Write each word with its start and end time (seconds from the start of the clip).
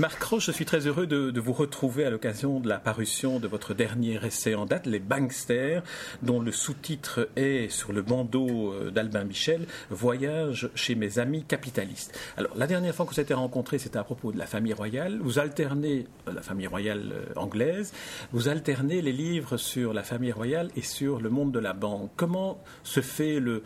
Marc 0.00 0.22
Roche, 0.22 0.46
je 0.46 0.52
suis 0.52 0.64
très 0.64 0.86
heureux 0.86 1.06
de, 1.06 1.40
vous 1.40 1.52
retrouver 1.52 2.06
à 2.06 2.10
l'occasion 2.10 2.58
de 2.58 2.70
la 2.70 2.78
parution 2.78 3.38
de 3.38 3.46
votre 3.46 3.74
dernier 3.74 4.18
essai 4.24 4.54
en 4.54 4.64
date, 4.64 4.86
Les 4.86 4.98
Banksters, 4.98 5.82
dont 6.22 6.40
le 6.40 6.52
sous-titre 6.52 7.28
est 7.36 7.68
sur 7.68 7.92
le 7.92 8.00
bandeau 8.00 8.72
euh, 8.72 8.90
d'Albin 8.90 9.24
Michel, 9.24 9.66
Voyage 9.90 10.70
chez 10.74 10.94
mes 10.94 11.18
amis 11.18 11.44
capitalistes. 11.44 12.18
Alors, 12.38 12.56
la 12.56 12.66
dernière 12.66 12.94
fois 12.94 13.04
que 13.04 13.12
vous 13.12 13.20
étiez 13.20 13.34
rencontrés, 13.34 13.78
c'était 13.78 13.98
à 13.98 14.02
propos 14.02 14.32
de 14.32 14.38
la 14.38 14.46
famille 14.46 14.72
royale. 14.72 15.18
Vous 15.20 15.38
alternez, 15.38 16.06
euh, 16.28 16.32
la 16.32 16.40
famille 16.40 16.66
royale 16.66 17.12
euh, 17.12 17.38
anglaise, 17.38 17.92
vous 18.32 18.48
alternez 18.48 19.02
les 19.02 19.12
livres 19.12 19.58
sur 19.58 19.92
la 19.92 20.02
famille 20.02 20.32
royale 20.32 20.70
et 20.76 20.82
sur 20.82 21.20
le 21.20 21.28
monde 21.28 21.52
de 21.52 21.58
la 21.58 21.74
banque. 21.74 22.10
Comment 22.16 22.58
se 22.84 23.02
fait 23.02 23.38
le 23.38 23.62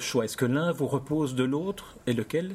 choix? 0.00 0.24
Est-ce 0.24 0.38
que 0.38 0.46
l'un 0.46 0.72
vous 0.72 0.86
repose 0.86 1.34
de 1.34 1.44
l'autre? 1.44 1.96
Et 2.06 2.14
lequel 2.14 2.52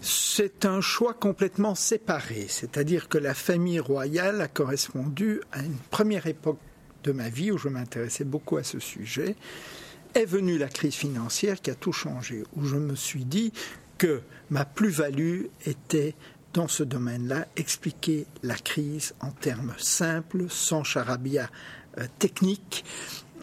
c'est 0.00 0.64
un 0.64 0.80
choix 0.80 1.14
complètement 1.14 1.74
séparé, 1.74 2.46
c'est-à-dire 2.48 3.08
que 3.08 3.18
la 3.18 3.34
famille 3.34 3.80
royale 3.80 4.40
a 4.40 4.48
correspondu 4.48 5.40
à 5.52 5.60
une 5.60 5.78
première 5.90 6.26
époque 6.26 6.58
de 7.04 7.12
ma 7.12 7.28
vie 7.28 7.50
où 7.50 7.58
je 7.58 7.68
m'intéressais 7.68 8.24
beaucoup 8.24 8.56
à 8.56 8.62
ce 8.62 8.78
sujet. 8.78 9.36
Est 10.14 10.26
venue 10.26 10.58
la 10.58 10.68
crise 10.68 10.94
financière 10.94 11.60
qui 11.60 11.70
a 11.70 11.74
tout 11.74 11.92
changé, 11.92 12.44
où 12.56 12.64
je 12.64 12.76
me 12.76 12.94
suis 12.94 13.24
dit 13.24 13.52
que 13.98 14.20
ma 14.50 14.64
plus-value 14.64 15.44
était 15.64 16.14
dans 16.52 16.68
ce 16.68 16.82
domaine-là, 16.82 17.46
expliquer 17.56 18.26
la 18.42 18.56
crise 18.56 19.14
en 19.20 19.30
termes 19.30 19.72
simples, 19.78 20.46
sans 20.48 20.84
charabia 20.84 21.50
euh, 21.98 22.06
technique, 22.18 22.84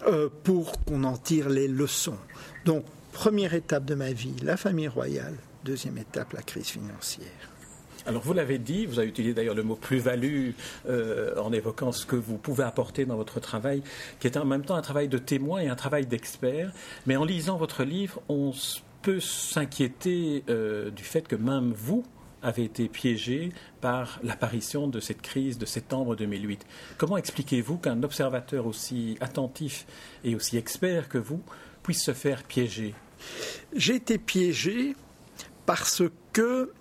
euh, 0.07 0.29
pour 0.43 0.83
qu'on 0.83 1.03
en 1.03 1.17
tire 1.17 1.49
les 1.49 1.67
leçons. 1.67 2.17
Donc, 2.65 2.85
première 3.11 3.53
étape 3.53 3.85
de 3.85 3.95
ma 3.95 4.11
vie, 4.11 4.35
la 4.43 4.57
famille 4.57 4.87
royale, 4.87 5.35
Deuxième 5.69 5.99
étape, 5.99 6.33
la 6.33 6.41
crise 6.41 6.69
financière. 6.69 7.27
Alors 8.07 8.23
vous 8.23 8.33
l'avez 8.33 8.57
dit, 8.57 8.87
vous 8.87 8.97
avez 8.97 9.07
utilisé 9.07 9.35
d'ailleurs 9.35 9.53
le 9.53 9.61
mot 9.61 9.75
plus-value 9.75 10.53
euh, 10.87 11.39
en 11.39 11.53
évoquant 11.53 11.91
ce 11.91 12.07
que 12.07 12.15
vous 12.15 12.39
pouvez 12.39 12.63
apporter 12.63 13.05
dans 13.05 13.15
votre 13.15 13.39
travail, 13.39 13.83
qui 14.19 14.25
est 14.25 14.35
en 14.35 14.45
même 14.45 14.65
temps 14.65 14.73
un 14.73 14.81
travail 14.81 15.09
de 15.09 15.19
témoin 15.19 15.59
et 15.59 15.67
un 15.67 15.75
travail 15.75 16.07
d'expert. 16.07 16.73
Mais 17.05 17.17
en 17.17 17.23
lisant 17.23 17.57
votre 17.57 17.83
livre, 17.83 18.19
on 18.29 18.51
peut 19.03 19.19
s'inquiéter 19.19 20.43
euh, 20.49 20.89
du 20.89 21.03
fait 21.03 21.27
que 21.27 21.35
même 21.35 21.71
vous 21.71 22.03
avez 22.41 22.63
été 22.63 22.87
piégé 22.87 23.51
par 23.79 24.19
l'apparition 24.23 24.87
de 24.87 24.99
cette 24.99 25.21
crise 25.21 25.59
de 25.59 25.67
septembre 25.67 26.15
2008. 26.15 26.65
Comment 26.97 27.17
expliquez-vous 27.17 27.77
qu'un 27.77 28.01
observateur 28.01 28.65
aussi 28.65 29.19
attentif 29.21 29.85
et 30.23 30.33
aussi 30.33 30.57
expert 30.57 31.09
que 31.09 31.19
vous 31.19 31.43
puisse 31.83 32.03
se 32.03 32.13
faire 32.13 32.43
piéger? 32.43 32.95
J'ai 33.75 33.93
été 33.93 34.17
piégé 34.17 34.95
parce 35.69 36.01
que 36.33 36.71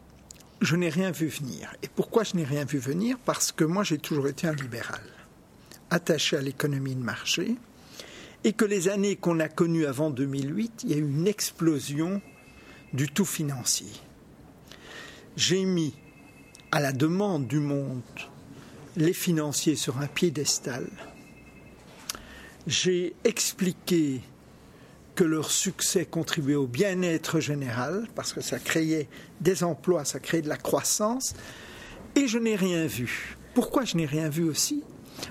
je 0.63 0.75
n'ai 0.75 0.89
rien 0.89 1.11
vu 1.11 1.27
venir. 1.27 1.75
Et 1.83 1.89
pourquoi 1.89 2.25
je 2.25 2.37
n'ai 2.37 2.45
rien 2.45 2.65
vu 2.65 2.79
venir? 2.79 3.19
Parce 3.23 3.53
que 3.53 3.65
moi, 3.65 3.85
j'ai 3.85 3.99
toujours 3.99 4.29
été 4.29 4.47
un 4.47 4.55
libéral, 4.55 5.03
attaché 5.91 6.39
à 6.39 6.41
l'économie 6.41 6.95
de 6.95 7.03
marché, 7.03 7.57
et 8.45 8.55
que 8.55 8.65
les 8.65 8.89
années 8.89 9.17
qu'on 9.17 9.41
a 9.41 9.49
connues 9.51 9.85
avant 9.85 10.09
2008, 10.09 10.85
il 10.85 10.91
y 10.91 10.95
a 10.95 10.97
eu 10.97 11.07
une 11.07 11.29
explosion 11.29 12.23
du 12.95 13.11
tout 13.11 13.27
financier. 13.27 13.93
J'ai 15.37 15.67
mis 15.67 15.95
à 16.73 16.81
la 16.81 16.93
demande 16.93 17.47
du 17.47 17.59
monde 17.59 18.01
les 18.97 19.13
financiers 19.13 19.77
sur 19.77 19.99
un 19.99 20.07
piédestal. 20.07 20.89
J'ai 22.67 23.15
expliqué 23.25 24.23
que 25.19 25.25
leur 25.25 25.51
succès 25.51 26.05
contribuait 26.05 26.55
au 26.55 26.69
bien-être 26.69 27.41
général, 27.41 28.07
parce 28.15 28.33
que 28.33 28.41
ça 28.41 28.61
créait 28.61 29.09
des 29.41 29.65
emplois, 29.65 30.05
ça 30.05 30.21
créait 30.21 30.43
de 30.43 30.49
la 30.49 30.57
croissance, 30.57 31.35
et 32.15 32.29
je 32.29 32.39
n'ai 32.39 32.55
rien 32.55 32.87
vu. 32.87 33.37
Pourquoi 33.53 33.85
je 33.85 33.97
n'ai 33.97 34.07
rien 34.07 34.29
vu 34.29 34.45
aussi? 34.45 34.85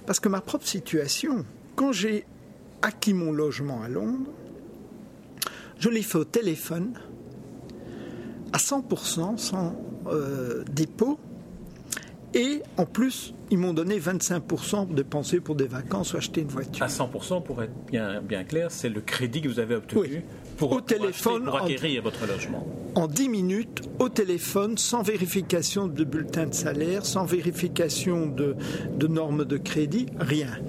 Parce 0.06 0.20
que 0.20 0.28
ma 0.28 0.42
propre 0.42 0.68
situation, 0.68 1.46
quand 1.78 1.94
j'ai 1.94 2.26
acquis 2.82 3.14
mon 3.14 3.32
logement 3.32 3.82
à 3.82 3.88
Londres, 3.88 4.30
je 5.80 5.88
l'ai 5.88 6.02
fait 6.02 6.18
au 6.18 6.26
téléphone, 6.26 7.00
à 8.52 8.58
100%, 8.58 9.38
sans 9.38 9.74
euh, 10.08 10.66
dépôt, 10.70 11.18
et 12.34 12.62
en 12.76 12.86
plus, 12.86 13.34
ils 13.50 13.58
m'ont 13.58 13.74
donné 13.74 14.00
25% 14.00 14.90
de 14.90 14.96
dépenser 14.96 15.40
pour 15.40 15.56
des 15.56 15.68
vacances 15.68 16.14
ou 16.14 16.18
acheter 16.18 16.42
une 16.42 16.50
voiture. 16.50 16.84
À 16.84 16.88
100%, 16.88 17.42
pour 17.44 17.64
être 17.64 17.74
bien, 17.90 18.22
bien 18.22 18.44
clair, 18.44 18.70
c'est 18.70 18.90
le 18.90 19.02
crédit 19.02 19.42
que 19.42 19.48
vous 19.48 19.60
avez 19.60 19.76
obtenu 19.76 20.24
pour, 20.58 20.74
au 20.74 20.82
téléphone, 20.82 21.46
pour 21.46 21.56
acquérir 21.56 22.04
votre 22.04 22.28
logement. 22.28 22.68
En 22.96 23.08
10 23.08 23.30
minutes, 23.30 23.82
au 24.00 24.10
téléphone, 24.10 24.78
sans 24.78 25.04
vérification 25.04 25.88
de 25.88 26.04
bulletin 26.04 26.48
de 26.48 26.54
salaire, 26.54 27.06
sans 27.06 27.26
vérification 27.26 28.26
de, 28.26 28.56
de 28.98 29.08
normes 29.08 29.46
de 29.46 29.58
crédit, 29.58 30.08
rien. 30.20 30.60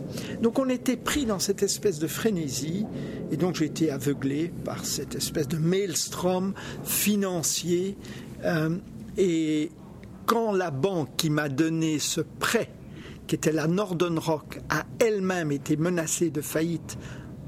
Donc 0.40 0.58
on 0.58 0.68
était 0.68 0.96
pris 0.96 1.26
dans 1.26 1.38
cette 1.40 1.62
espèce 1.62 1.98
de 1.98 2.06
frénésie, 2.06 2.86
et 3.32 3.36
donc 3.36 3.56
j'ai 3.56 3.64
été 3.64 3.90
aveuglé 3.90 4.52
par 4.64 4.84
cette 4.84 5.16
espèce 5.16 5.48
de 5.48 5.56
maelstrom 5.56 6.54
financier. 6.84 7.96
Euh, 8.44 8.76
et 9.16 9.72
quand 10.28 10.52
la 10.52 10.70
banque 10.70 11.16
qui 11.16 11.30
m'a 11.30 11.48
donné 11.48 11.98
ce 11.98 12.20
prêt, 12.20 12.70
qui 13.26 13.34
était 13.34 13.50
la 13.50 13.66
Northern 13.66 14.18
Rock, 14.18 14.60
a 14.68 14.84
elle-même 15.00 15.50
été 15.50 15.78
menacée 15.78 16.28
de 16.30 16.42
faillite 16.42 16.98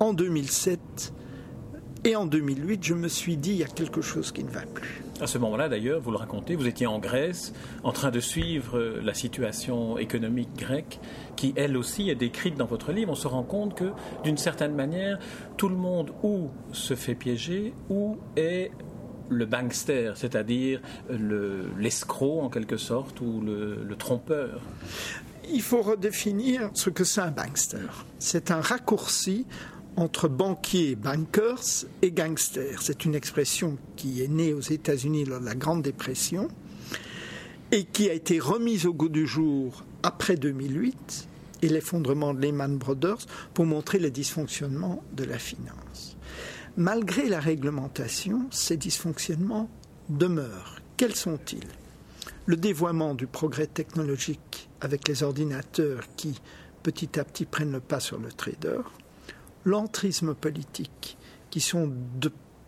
en 0.00 0.14
2007 0.14 1.12
et 2.04 2.16
en 2.16 2.24
2008, 2.24 2.82
je 2.82 2.94
me 2.94 3.08
suis 3.08 3.36
dit, 3.36 3.50
il 3.50 3.56
y 3.58 3.62
a 3.62 3.66
quelque 3.66 4.00
chose 4.00 4.32
qui 4.32 4.42
ne 4.42 4.48
va 4.48 4.62
plus. 4.62 5.02
À 5.20 5.26
ce 5.26 5.36
moment-là, 5.36 5.68
d'ailleurs, 5.68 6.00
vous 6.00 6.10
le 6.10 6.16
racontez, 6.16 6.56
vous 6.56 6.66
étiez 6.66 6.86
en 6.86 6.98
Grèce, 6.98 7.52
en 7.84 7.92
train 7.92 8.10
de 8.10 8.20
suivre 8.20 8.80
la 9.02 9.12
situation 9.12 9.98
économique 9.98 10.48
grecque, 10.56 10.98
qui 11.36 11.52
elle 11.56 11.76
aussi 11.76 12.08
est 12.08 12.14
décrite 12.14 12.56
dans 12.56 12.64
votre 12.64 12.92
livre. 12.92 13.12
On 13.12 13.14
se 13.14 13.28
rend 13.28 13.42
compte 13.42 13.74
que, 13.74 13.92
d'une 14.24 14.38
certaine 14.38 14.74
manière, 14.74 15.18
tout 15.58 15.68
le 15.68 15.76
monde 15.76 16.12
ou 16.22 16.48
se 16.72 16.94
fait 16.94 17.14
piéger, 17.14 17.74
ou 17.90 18.16
est 18.36 18.70
le 19.30 19.46
bankster, 19.46 20.12
c'est-à-dire 20.16 20.80
l'escroc 21.78 22.42
en 22.42 22.50
quelque 22.50 22.76
sorte 22.76 23.20
ou 23.20 23.40
le, 23.40 23.96
trompeur 23.98 24.60
Il 25.52 25.62
faut 25.62 25.82
redéfinir 25.82 26.70
ce 26.74 26.90
que 26.90 27.04
c'est 27.04 27.20
un 27.20 27.30
bankster. 27.30 27.88
C'est 28.18 28.50
un 28.50 28.60
raccourci 28.60 29.46
entre 29.96 30.28
banquiers, 30.28 30.94
bankers 30.94 31.84
et 32.02 32.10
gangsters. 32.12 32.82
C'est 32.82 33.04
une 33.04 33.14
expression 33.14 33.76
qui 33.96 34.22
est 34.22 34.28
née 34.28 34.52
aux 34.52 34.60
États-Unis 34.60 35.24
lors 35.24 35.40
de 35.40 35.46
la 35.46 35.54
Grande 35.54 35.82
Dépression 35.82 36.48
et 37.72 37.84
qui 37.84 38.08
a 38.10 38.12
été 38.12 38.38
remise 38.38 38.86
au 38.86 38.92
goût 38.92 39.08
du 39.08 39.26
jour 39.26 39.84
après 40.02 40.36
2008 40.36 41.28
et 41.62 41.68
l'effondrement 41.68 42.34
de 42.34 42.40
Lehman 42.40 42.78
Brothers 42.78 43.26
pour 43.54 43.66
montrer 43.66 43.98
le 43.98 44.10
dysfonctionnement 44.10 45.02
de 45.12 45.24
la 45.24 45.38
finance. 45.38 45.89
Malgré 46.76 47.28
la 47.28 47.40
réglementation, 47.40 48.46
ces 48.50 48.76
dysfonctionnements 48.76 49.68
demeurent. 50.08 50.76
Quels 50.96 51.16
sont-ils? 51.16 51.66
Le 52.46 52.56
dévoiement 52.56 53.14
du 53.14 53.26
progrès 53.26 53.66
technologique 53.66 54.68
avec 54.80 55.08
les 55.08 55.22
ordinateurs 55.22 56.04
qui, 56.16 56.40
petit 56.82 57.18
à 57.18 57.24
petit, 57.24 57.44
prennent 57.44 57.72
le 57.72 57.80
pas 57.80 58.00
sur 58.00 58.18
le 58.18 58.30
trader, 58.30 58.80
l'entrisme 59.64 60.34
politique, 60.34 61.18
qui 61.50 61.60
sont 61.60 61.92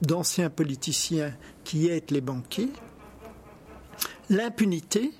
d'anciens 0.02 0.50
politiciens 0.50 1.32
qui 1.64 1.88
aident 1.88 2.10
les 2.10 2.20
banquiers, 2.20 2.72
l'impunité, 4.28 5.12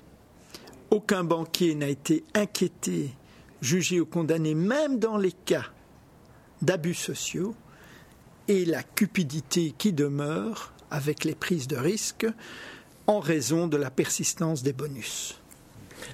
aucun 0.91 1.23
banquier 1.23 1.73
n'a 1.75 1.87
été 1.87 2.23
inquiété, 2.35 3.13
jugé 3.61 3.99
ou 3.99 4.05
condamné, 4.05 4.55
même 4.55 4.99
dans 4.99 5.17
les 5.17 5.31
cas 5.31 5.65
d'abus 6.61 6.93
sociaux, 6.93 7.55
et 8.47 8.65
la 8.65 8.83
cupidité 8.83 9.73
qui 9.77 9.93
demeure 9.93 10.73
avec 10.91 11.23
les 11.23 11.35
prises 11.35 11.67
de 11.67 11.77
risque 11.77 12.27
en 13.07 13.19
raison 13.19 13.67
de 13.67 13.77
la 13.77 13.89
persistance 13.89 14.63
des 14.63 14.73
bonus. 14.73 15.39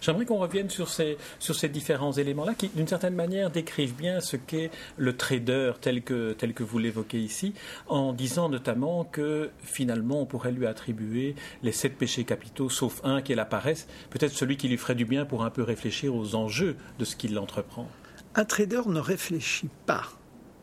J'aimerais 0.01 0.25
qu'on 0.25 0.37
revienne 0.37 0.69
sur 0.69 0.89
ces, 0.89 1.17
sur 1.39 1.55
ces 1.55 1.69
différents 1.69 2.11
éléments-là 2.11 2.53
qui, 2.53 2.69
d'une 2.69 2.87
certaine 2.87 3.15
manière, 3.15 3.49
décrivent 3.49 3.95
bien 3.95 4.21
ce 4.21 4.37
qu'est 4.37 4.71
le 4.97 5.15
trader 5.17 5.73
tel 5.81 6.03
que, 6.03 6.33
tel 6.33 6.53
que 6.53 6.63
vous 6.63 6.77
l'évoquez 6.77 7.19
ici, 7.19 7.53
en 7.87 8.13
disant 8.13 8.49
notamment 8.49 9.03
que 9.03 9.49
finalement 9.63 10.21
on 10.21 10.25
pourrait 10.25 10.51
lui 10.51 10.67
attribuer 10.67 11.35
les 11.63 11.71
sept 11.71 11.97
péchés 11.97 12.23
capitaux, 12.23 12.69
sauf 12.69 13.01
un 13.03 13.21
qui 13.21 13.33
est 13.33 13.35
la 13.35 13.45
paresse, 13.45 13.87
peut-être 14.09 14.33
celui 14.33 14.57
qui 14.57 14.67
lui 14.67 14.77
ferait 14.77 14.95
du 14.95 15.05
bien 15.05 15.25
pour 15.25 15.43
un 15.43 15.49
peu 15.49 15.63
réfléchir 15.63 16.15
aux 16.15 16.35
enjeux 16.35 16.75
de 16.99 17.05
ce 17.05 17.15
qu'il 17.15 17.37
entreprend. 17.39 17.89
Un 18.35 18.45
trader 18.45 18.81
ne 18.85 18.99
réfléchit 18.99 19.69
pas 19.85 20.03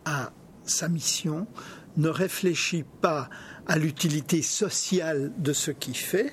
à 0.04 0.30
sa 0.70 0.88
mission, 0.88 1.46
ne 1.96 2.08
réfléchit 2.08 2.84
pas 3.00 3.28
à 3.66 3.78
l'utilité 3.78 4.42
sociale 4.42 5.32
de 5.38 5.52
ce 5.52 5.70
qu'il 5.70 5.96
fait, 5.96 6.32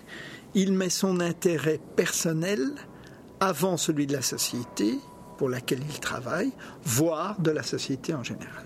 il 0.55 0.73
met 0.73 0.89
son 0.89 1.19
intérêt 1.19 1.79
personnel 1.95 2.71
avant 3.39 3.77
celui 3.77 4.07
de 4.07 4.13
la 4.13 4.21
société 4.21 4.99
pour 5.37 5.49
laquelle 5.49 5.81
il 5.89 5.99
travaille, 5.99 6.51
voire 6.83 7.39
de 7.41 7.51
la 7.51 7.63
société 7.63 8.13
en 8.13 8.23
général. 8.23 8.65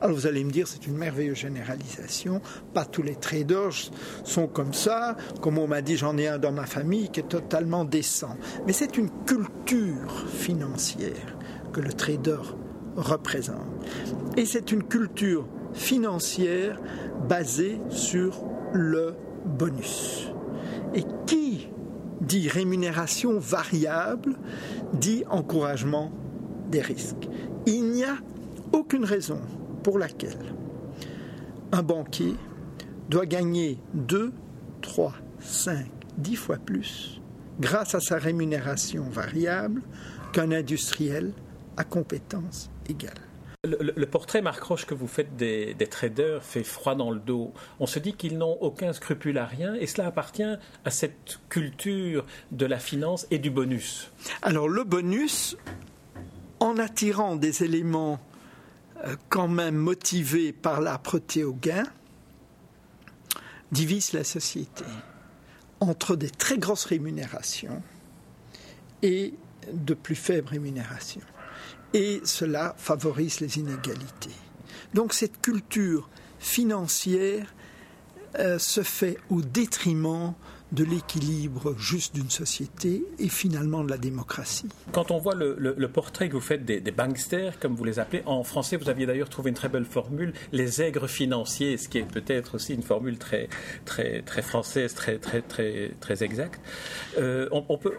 Alors 0.00 0.16
vous 0.16 0.26
allez 0.26 0.44
me 0.44 0.50
dire, 0.50 0.68
c'est 0.68 0.86
une 0.86 0.96
merveilleuse 0.96 1.38
généralisation. 1.38 2.40
Pas 2.74 2.84
tous 2.84 3.02
les 3.02 3.16
traders 3.16 3.90
sont 4.24 4.46
comme 4.46 4.74
ça. 4.74 5.16
Comme 5.40 5.58
on 5.58 5.66
m'a 5.66 5.82
dit, 5.82 5.96
j'en 5.96 6.16
ai 6.18 6.28
un 6.28 6.38
dans 6.38 6.52
ma 6.52 6.66
famille 6.66 7.08
qui 7.10 7.20
est 7.20 7.28
totalement 7.28 7.84
décent. 7.84 8.36
Mais 8.66 8.72
c'est 8.72 8.96
une 8.96 9.10
culture 9.24 10.28
financière 10.28 11.36
que 11.72 11.80
le 11.80 11.92
trader 11.92 12.38
représente. 12.96 13.66
Et 14.36 14.46
c'est 14.46 14.72
une 14.72 14.82
culture 14.82 15.46
financière 15.74 16.80
basée 17.28 17.80
sur 17.90 18.44
le 18.72 19.14
bonus. 19.44 20.32
Et 20.94 21.04
qui 21.26 21.68
dit 22.20 22.48
rémunération 22.48 23.38
variable 23.38 24.36
dit 24.94 25.24
encouragement 25.28 26.12
des 26.70 26.80
risques. 26.80 27.28
Il 27.66 27.90
n'y 27.90 28.04
a 28.04 28.16
aucune 28.72 29.04
raison 29.04 29.40
pour 29.82 29.98
laquelle 29.98 30.54
un 31.72 31.82
banquier 31.82 32.34
doit 33.08 33.26
gagner 33.26 33.78
2, 33.94 34.32
3, 34.80 35.14
5, 35.40 35.86
10 36.18 36.36
fois 36.36 36.56
plus 36.56 37.20
grâce 37.60 37.94
à 37.94 38.00
sa 38.00 38.16
rémunération 38.16 39.04
variable 39.10 39.82
qu'un 40.32 40.52
industriel 40.52 41.32
à 41.76 41.84
compétence 41.84 42.70
égale. 42.88 43.31
Le, 43.64 44.06
portrait, 44.06 44.42
Marc 44.42 44.60
Roche, 44.64 44.86
que 44.86 44.94
vous 44.94 45.06
faites 45.06 45.36
des, 45.36 45.76
traders 45.88 46.42
fait 46.42 46.64
froid 46.64 46.96
dans 46.96 47.12
le 47.12 47.20
dos. 47.20 47.54
On 47.78 47.86
se 47.86 48.00
dit 48.00 48.14
qu'ils 48.14 48.36
n'ont 48.36 48.58
aucun 48.60 48.92
scrupule 48.92 49.38
à 49.38 49.46
rien, 49.46 49.74
et 49.74 49.86
cela 49.86 50.08
appartient 50.08 50.42
à 50.42 50.90
cette 50.90 51.38
culture 51.48 52.26
de 52.50 52.66
la 52.66 52.80
finance 52.80 53.24
et 53.30 53.38
du 53.38 53.50
bonus. 53.50 54.10
Alors 54.42 54.68
le 54.68 54.82
bonus, 54.82 55.56
en 56.58 56.76
attirant 56.76 57.36
des 57.36 57.62
éléments 57.62 58.18
euh, 59.04 59.14
quand 59.28 59.46
même 59.46 59.76
motivés 59.76 60.52
par 60.52 60.80
l'âpreté 60.80 61.44
au 61.44 61.52
gain, 61.52 61.84
divise 63.70 64.12
la 64.12 64.24
société 64.24 64.84
entre 65.78 66.16
des 66.16 66.30
très 66.30 66.58
grosses 66.58 66.86
rémunérations 66.86 67.80
et 69.02 69.34
de 69.72 69.94
plus 69.94 70.16
faibles 70.16 70.48
rémunérations. 70.48 71.22
Et 71.94 72.20
cela 72.24 72.74
favorise 72.78 73.40
les 73.40 73.58
inégalités. 73.58 74.30
Donc 74.94 75.12
cette 75.12 75.40
culture 75.40 76.08
financière 76.38 77.54
euh, 78.38 78.58
se 78.58 78.82
fait 78.82 79.18
au 79.30 79.42
détriment 79.42 80.34
de 80.72 80.84
l'équilibre 80.84 81.74
juste 81.78 82.14
d'une 82.14 82.30
société 82.30 83.04
et 83.18 83.28
finalement 83.28 83.84
de 83.84 83.90
la 83.90 83.98
démocratie. 83.98 84.68
Quand 84.92 85.10
on 85.10 85.18
voit 85.18 85.34
le, 85.34 85.88
portrait 85.88 86.28
que 86.28 86.34
vous 86.34 86.40
faites 86.40 86.64
des, 86.64 86.80
banksters, 86.80 87.58
comme 87.58 87.74
vous 87.74 87.84
les 87.84 87.98
appelez, 87.98 88.22
en 88.24 88.42
français, 88.42 88.76
vous 88.76 88.88
aviez 88.88 89.04
d'ailleurs 89.04 89.28
trouvé 89.28 89.50
une 89.50 89.56
très 89.56 89.68
belle 89.68 89.84
formule, 89.84 90.32
les 90.52 90.80
aigres 90.80 91.08
financiers, 91.08 91.76
ce 91.76 91.88
qui 91.88 91.98
est 91.98 92.10
peut-être 92.10 92.54
aussi 92.54 92.72
une 92.72 92.82
formule 92.82 93.18
très, 93.18 93.48
très, 93.84 94.22
très 94.22 94.40
française, 94.40 94.94
très, 94.94 95.18
très, 95.18 95.42
très, 95.42 95.92
très 96.00 96.24
exacte. 96.24 96.60
Euh, 97.18 97.48
on, 97.52 97.76
peut, 97.76 97.94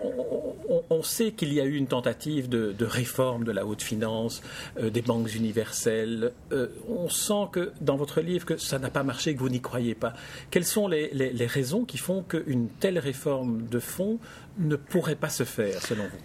on, 0.89 1.03
sait 1.03 1.31
qu'il 1.31 1.53
y 1.53 1.61
a 1.61 1.65
eu 1.65 1.75
une 1.75 1.87
tentative 1.87 2.49
de, 2.49 2.85
réforme 2.85 3.43
de 3.43 3.51
la 3.51 3.65
haute 3.65 3.83
finance, 3.83 4.41
euh, 4.79 4.89
des 4.89 5.01
banques 5.01 5.35
universelles. 5.35 6.33
Euh, 6.51 6.67
on 6.87 7.09
sent 7.09 7.49
que 7.51 7.71
dans 7.81 7.95
votre 7.95 8.21
livre 8.21 8.45
que 8.45 8.57
ça 8.57 8.79
n'a 8.79 8.89
pas 8.89 9.03
marché, 9.03 9.35
que 9.35 9.39
vous 9.39 9.49
n'y 9.49 9.61
croyez 9.61 9.93
pas. 9.93 10.13
Quelles 10.49 10.65
sont 10.65 10.87
les, 10.87 11.09
les 11.13 11.45
raisons 11.45 11.85
qui 11.85 11.97
font 11.97 12.23
qu'une 12.23 12.62
une 12.63 12.69
telle 12.69 12.99
réforme 12.99 13.63
de 13.67 13.79
fond 13.79 14.19
ne 14.57 14.75
pourrait 14.75 15.15
pas 15.15 15.29
se 15.29 15.43
faire, 15.43 15.81
selon 15.81 16.03
vous? 16.03 16.19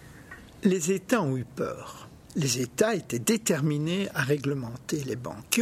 Les 0.63 0.91
États 0.91 1.21
ont 1.21 1.37
eu 1.37 1.45
peur. 1.45 2.07
Les 2.35 2.61
États 2.61 2.95
étaient 2.95 3.19
déterminés 3.19 4.07
à 4.13 4.21
réglementer 4.21 5.03
les 5.05 5.15
banques, 5.15 5.61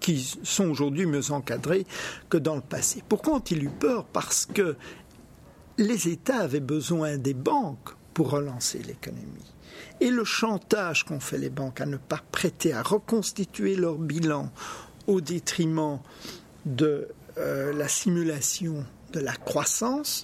qui 0.00 0.38
sont 0.42 0.68
aujourd'hui 0.68 1.06
mieux 1.06 1.32
encadrées 1.32 1.86
que 2.28 2.36
dans 2.36 2.54
le 2.54 2.60
passé. 2.60 3.02
Pourquoi 3.08 3.34
ont-ils 3.36 3.64
eu 3.64 3.70
peur? 3.70 4.04
Parce 4.04 4.46
que 4.46 4.76
les 5.78 6.08
États 6.08 6.40
avaient 6.40 6.60
besoin 6.60 7.16
des 7.16 7.34
banques 7.34 7.94
pour 8.14 8.30
relancer 8.30 8.82
l'économie. 8.86 9.54
Et 10.00 10.10
le 10.10 10.24
chantage 10.24 11.04
qu'ont 11.04 11.20
fait 11.20 11.38
les 11.38 11.50
banques 11.50 11.80
à 11.80 11.86
ne 11.86 11.96
pas 11.96 12.20
prêter, 12.30 12.72
à 12.72 12.82
reconstituer 12.82 13.76
leur 13.76 13.96
bilan 13.96 14.50
au 15.06 15.20
détriment 15.20 15.98
de 16.66 17.08
euh, 17.38 17.72
la 17.72 17.88
simulation 17.88 18.84
de 19.12 19.20
la 19.20 19.34
croissance, 19.34 20.22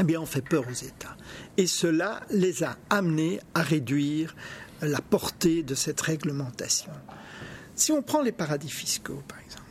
eh 0.00 0.04
bien, 0.04 0.20
on 0.20 0.26
fait 0.26 0.42
peur 0.42 0.64
aux 0.68 0.84
États. 0.84 1.16
Et 1.56 1.66
cela 1.66 2.20
les 2.30 2.62
a 2.62 2.76
amenés 2.90 3.40
à 3.54 3.62
réduire 3.62 4.34
la 4.80 5.00
portée 5.00 5.62
de 5.62 5.74
cette 5.74 6.00
réglementation. 6.00 6.92
Si 7.74 7.92
on 7.92 8.02
prend 8.02 8.22
les 8.22 8.32
paradis 8.32 8.70
fiscaux, 8.70 9.22
par 9.26 9.38
exemple, 9.40 9.62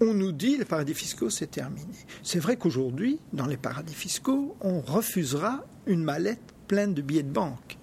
on 0.00 0.14
nous 0.14 0.32
dit 0.32 0.56
les 0.56 0.64
paradis 0.64 0.94
fiscaux, 0.94 1.30
c'est 1.30 1.50
terminé. 1.50 1.92
C'est 2.22 2.38
vrai 2.38 2.56
qu'aujourd'hui, 2.56 3.18
dans 3.32 3.46
les 3.46 3.56
paradis 3.56 3.94
fiscaux, 3.94 4.56
on 4.60 4.80
refusera 4.80 5.64
une 5.86 6.02
mallette 6.02 6.54
pleine 6.68 6.94
de 6.94 7.02
billets 7.02 7.22
de 7.22 7.32
banque. 7.32 7.78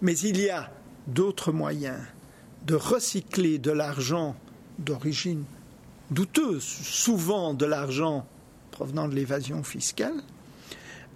Mais 0.00 0.16
il 0.18 0.40
y 0.40 0.48
a 0.50 0.70
d'autres 1.06 1.52
moyens 1.52 2.00
de 2.66 2.74
recycler 2.74 3.58
de 3.58 3.70
l'argent 3.70 4.36
d'origine 4.78 5.44
douteuse, 6.10 6.64
souvent 6.64 7.54
de 7.54 7.66
l'argent 7.66 8.26
provenant 8.74 9.06
de 9.06 9.14
l'évasion 9.14 9.62
fiscale 9.62 10.20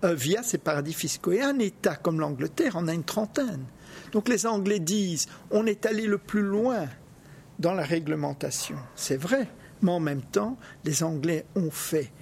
euh, 0.05 0.15
via 0.15 0.45
ces 0.45 0.59
paradis 0.59 0.93
fiscaux. 0.95 1.33
Et 1.33 1.43
un 1.43 1.59
État 1.59 1.97
comme 1.97 2.21
l'Angleterre 2.21 2.77
en 2.77 2.87
a 2.87 2.95
une 2.95 3.03
trentaine. 3.03 3.65
Donc 4.13 4.29
les 4.29 4.47
Anglais 4.47 4.79
disent 4.79 5.27
on 5.51 5.67
est 5.67 5.85
allé 5.85 6.07
le 6.07 6.19
plus 6.19 6.43
loin 6.43 6.87
dans 7.59 7.75
la 7.75 7.83
réglementation. 7.83 8.77
C'est 8.95 9.17
vrai, 9.17 9.49
mais 9.83 9.91
en 9.91 9.99
même 9.99 10.23
temps, 10.23 10.57
les 10.85 11.03
Anglais 11.03 11.45
ont 11.57 11.73
fait 11.73 12.13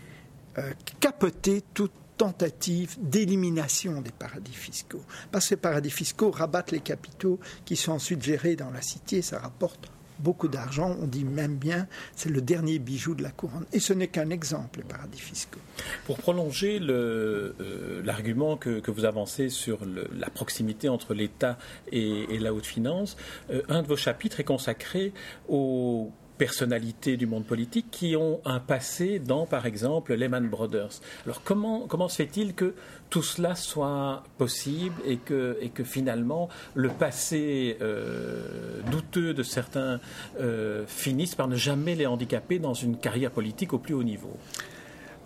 euh, 0.56 0.72
capoter 1.00 1.62
toute 1.74 1.92
tentative 2.16 2.96
d'élimination 2.98 4.00
des 4.00 4.10
paradis 4.10 4.54
fiscaux. 4.54 5.02
Parce 5.30 5.44
que 5.44 5.48
ces 5.50 5.56
paradis 5.56 5.90
fiscaux 5.90 6.30
rabattent 6.30 6.72
les 6.72 6.80
capitaux 6.80 7.38
qui 7.66 7.76
sont 7.76 7.92
ensuite 7.92 8.22
gérés 8.22 8.56
dans 8.56 8.70
la 8.70 8.80
cité, 8.80 9.20
ça 9.20 9.38
rapporte 9.38 9.90
beaucoup 10.18 10.48
d'argent. 10.48 10.96
On 11.00 11.06
dit 11.06 11.24
même 11.24 11.56
bien, 11.56 11.86
c'est 12.14 12.28
le 12.28 12.40
dernier 12.40 12.78
bijou 12.78 13.14
de 13.14 13.22
la 13.22 13.30
couronne. 13.30 13.66
Et 13.72 13.80
ce 13.80 13.92
n'est 13.92 14.08
qu'un 14.08 14.30
exemple, 14.30 14.78
les 14.78 14.84
paradis 14.84 15.20
fiscaux. 15.20 15.60
Pour 16.04 16.18
prolonger 16.18 16.78
euh, 16.80 18.02
l'argument 18.04 18.56
que, 18.56 18.90
vous 18.90 19.04
avancez 19.04 19.48
sur 19.48 19.80
la 19.84 20.30
proximité 20.30 20.88
entre 20.88 21.12
l'État 21.12 21.58
et, 21.92 22.38
la 22.38 22.54
haute 22.54 22.66
finance, 22.66 23.16
euh, 23.50 23.62
un 23.68 23.82
de 23.82 23.88
vos 23.88 23.96
chapitres 23.96 24.40
est 24.40 24.44
consacré 24.44 25.12
aux 25.48 26.10
personnalités 26.36 27.16
du 27.16 27.26
monde 27.26 27.44
politique 27.44 27.86
qui 27.90 28.16
ont 28.16 28.40
un 28.44 28.60
passé 28.60 29.18
dans, 29.18 29.46
par 29.46 29.66
exemple, 29.66 30.14
Lehman 30.14 30.48
Brothers. 30.48 31.00
Alors 31.24 31.42
comment, 31.42 31.86
comment 31.86 32.08
se 32.08 32.16
fait-il 32.16 32.54
que 32.54 32.74
tout 33.10 33.22
cela 33.22 33.54
soit 33.54 34.22
possible 34.38 34.94
et 35.04 35.16
que, 35.16 35.56
et 35.60 35.68
que 35.68 35.84
finalement 35.84 36.48
le 36.74 36.88
passé 36.88 37.76
euh, 37.80 38.80
douteux 38.90 39.34
de 39.34 39.42
certains 39.42 40.00
euh, 40.40 40.84
finisse 40.86 41.34
par 41.34 41.48
ne 41.48 41.56
jamais 41.56 41.94
les 41.94 42.06
handicaper 42.06 42.58
dans 42.58 42.74
une 42.74 42.96
carrière 42.96 43.30
politique 43.30 43.72
au 43.72 43.78
plus 43.78 43.94
haut 43.94 44.04
niveau? 44.04 44.36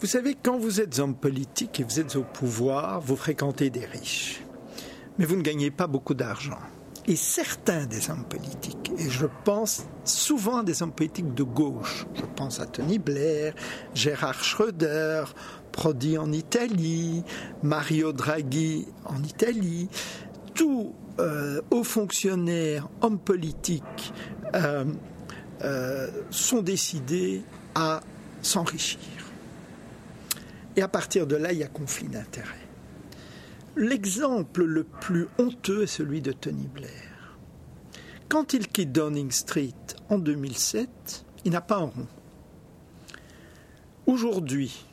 Vous 0.01 0.07
savez, 0.07 0.35
quand 0.43 0.59
vous 0.59 0.81
êtes 0.81 0.99
homme 0.99 1.15
politique 1.15 1.81
et 1.81 1.85
vous 1.85 2.01
êtes 2.01 2.17
au 2.17 2.23
pouvoir, 2.23 3.01
vous 3.01 3.17
fréquentez 3.17 3.69
des 3.69 3.85
riches, 3.85 4.43
mais 5.19 5.27
vous 5.27 5.37
ne 5.37 5.43
gagnez 5.43 5.71
pas 5.71 5.87
beaucoup 5.87 6.15
d'argent 6.15 6.59
et 7.11 7.17
certains 7.17 7.87
des 7.87 8.09
hommes 8.09 8.23
politiques, 8.23 8.93
et 8.97 9.11
je 9.11 9.27
pense 9.45 9.85
souvent 10.05 10.63
des 10.63 10.81
hommes 10.81 10.93
politiques 10.93 11.35
de 11.35 11.43
gauche, 11.43 12.07
je 12.15 12.23
pense 12.37 12.61
à 12.61 12.67
Tony 12.67 13.01
Blair, 13.01 13.53
Gérard 13.95 14.45
Schröder, 14.45 15.25
Prodi 15.73 16.17
en 16.19 16.31
Italie, 16.31 17.25
Mario 17.65 18.13
Draghi 18.13 18.87
en 19.05 19.21
Italie, 19.25 19.89
tous 20.55 20.95
euh, 21.19 21.61
hauts 21.73 21.83
fonctionnaires, 21.83 22.89
hommes 23.01 23.19
politiques, 23.19 24.13
euh, 24.55 24.85
euh, 25.65 26.07
sont 26.31 26.63
décidés 26.63 27.43
à 27.75 28.03
s'enrichir. 28.41 29.01
Et 30.77 30.83
à 30.83 30.89
partir 30.89 31.27
de 31.27 31.35
là, 31.35 31.51
il 31.51 31.59
y 31.59 31.65
a 31.65 31.69
conflit 31.69 32.07
d'intérêts. 32.07 32.70
L'exemple 33.77 34.65
le 34.65 34.83
plus 34.83 35.29
honteux 35.39 35.85
est 35.85 35.87
celui 35.87 36.21
de 36.21 36.33
Tony 36.33 36.67
Blair. 36.67 37.39
Quand 38.29 38.53
il 38.53 38.67
quitte 38.67 38.91
Downing 38.91 39.31
Street 39.31 39.75
en 40.09 40.19
2007, 40.19 41.25
il 41.45 41.53
n'a 41.53 41.61
pas 41.61 41.77
un 41.77 41.85
rond. 41.85 42.09
Aujourd'hui, 44.07 44.85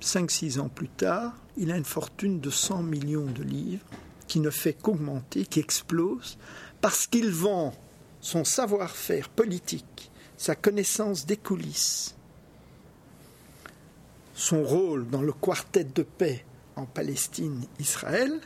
5-6 0.00 0.60
ans 0.60 0.68
plus 0.68 0.88
tard, 0.88 1.34
il 1.56 1.72
a 1.72 1.76
une 1.76 1.84
fortune 1.84 2.38
de 2.38 2.50
100 2.50 2.84
millions 2.84 3.26
de 3.26 3.42
livres 3.42 3.86
qui 4.28 4.38
ne 4.38 4.50
fait 4.50 4.74
qu'augmenter, 4.74 5.44
qui 5.44 5.58
explose, 5.58 6.38
parce 6.80 7.08
qu'il 7.08 7.30
vend 7.30 7.74
son 8.20 8.44
savoir-faire 8.44 9.28
politique, 9.28 10.12
sa 10.36 10.54
connaissance 10.54 11.26
des 11.26 11.36
coulisses, 11.36 12.14
son 14.34 14.62
rôle 14.62 15.08
dans 15.08 15.22
le 15.22 15.32
quartet 15.32 15.84
de 15.84 16.02
paix 16.02 16.44
en 16.76 16.86
Palestine-Israël 16.86 18.40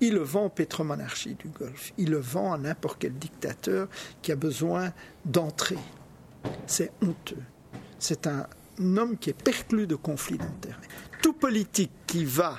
il 0.00 0.14
le 0.14 0.22
vend 0.22 0.46
aux 0.46 0.50
pétromonarchies 0.50 1.34
du 1.34 1.48
Golfe, 1.48 1.92
il 1.96 2.10
le 2.10 2.18
vend 2.18 2.52
à 2.52 2.58
n'importe 2.58 2.98
quel 3.00 3.14
dictateur 3.14 3.88
qui 4.22 4.32
a 4.32 4.36
besoin 4.36 4.92
d'entrer. 5.24 5.78
C'est 6.66 6.92
honteux. 7.02 7.42
C'est 7.98 8.26
un 8.26 8.46
homme 8.78 9.16
qui 9.16 9.30
est 9.30 9.42
perclus 9.42 9.86
de 9.86 9.94
conflits 9.94 10.38
d'intérêts. 10.38 10.76
Tout 11.22 11.32
politique 11.32 11.92
qui 12.06 12.24
va 12.24 12.58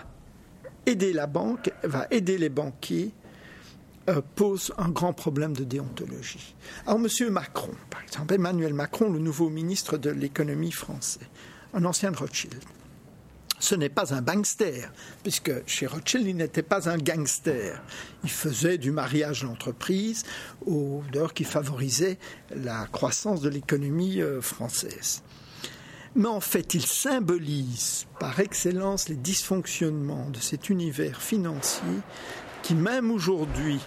aider 0.86 1.14
la 1.14 1.28
banque, 1.28 1.72
va 1.84 2.08
aider 2.10 2.38
les 2.38 2.50
banquiers, 2.50 3.12
euh, 4.10 4.22
pose 4.36 4.74
un 4.78 4.90
grand 4.90 5.14
problème 5.14 5.54
de 5.54 5.64
déontologie. 5.64 6.56
Alors, 6.86 7.00
M. 7.00 7.30
Macron, 7.30 7.74
par 7.90 8.02
exemple, 8.04 8.34
Emmanuel 8.34 8.74
Macron, 8.74 9.12
le 9.12 9.20
nouveau 9.20 9.50
ministre 9.50 9.98
de 9.98 10.10
l'économie 10.10 10.72
français, 10.72 11.30
un 11.74 11.84
ancien 11.84 12.12
de 12.12 12.18
Rothschild, 12.18 12.56
ce 13.60 13.76
n'est 13.76 13.90
pas 13.90 14.14
un 14.14 14.22
bankster, 14.22 14.88
puisque 15.24 15.52
chez 15.66 15.88
Rothschild, 15.88 16.28
il 16.28 16.36
n'était 16.38 16.64
pas 16.64 16.90
un 16.90 16.98
gangster. 16.98 17.82
Il 18.24 18.30
faisait 18.30 18.78
du 18.78 18.92
mariage 18.92 19.44
d'entreprise, 19.44 20.24
d'heure 21.12 21.34
qui 21.34 21.44
favorisait 21.44 22.20
la 22.56 22.86
croissance 22.88 23.42
de 23.42 23.50
l'économie 23.50 24.22
euh, 24.22 24.42
française. 24.42 25.24
Mais 26.16 26.28
en 26.28 26.40
fait, 26.40 26.74
il 26.74 26.86
symbolise 26.86 28.08
par 28.20 28.40
excellence 28.40 29.10
les 29.10 29.16
dysfonctionnements 29.16 30.30
de 30.30 30.40
cet 30.40 30.70
univers 30.70 31.22
financier 31.22 32.02
qui, 32.64 32.76
même 32.76 33.12
aujourd'hui, 33.12 33.80